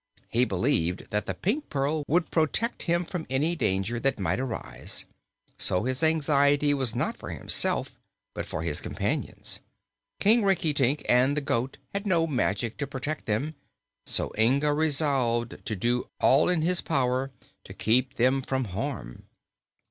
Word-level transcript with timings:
He 0.29 0.45
believed 0.45 1.11
that 1.11 1.27
the 1.27 1.35
Pink 1.35 1.69
Pearl 1.69 2.03
would 2.07 2.31
protect 2.31 2.81
him 2.81 3.05
from 3.05 3.27
any 3.29 3.55
danger 3.55 3.99
that 3.99 4.17
might 4.17 4.39
arise; 4.39 5.05
so 5.59 5.83
his 5.83 6.01
anxiety 6.01 6.73
was 6.73 6.95
not 6.95 7.17
for 7.17 7.29
himself, 7.29 7.99
but 8.33 8.47
for 8.47 8.63
his 8.63 8.81
companions. 8.81 9.59
King 10.19 10.41
Rinkitink 10.41 11.05
and 11.07 11.37
the 11.37 11.41
goat 11.41 11.77
had 11.93 12.07
no 12.07 12.25
magic 12.25 12.77
to 12.77 12.87
protect 12.87 13.27
them, 13.27 13.53
so 14.07 14.33
Inga 14.39 14.73
resolved 14.73 15.63
to 15.67 15.75
do 15.75 16.09
all 16.19 16.49
in 16.49 16.63
his 16.63 16.81
power 16.81 17.29
to 17.63 17.71
keep 17.75 18.15
them 18.15 18.41
from 18.41 18.65
harm. 18.73 19.27